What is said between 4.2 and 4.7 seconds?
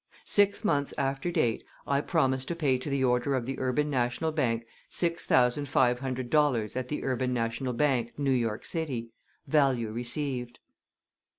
Bank